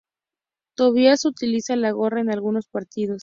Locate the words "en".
2.21-2.31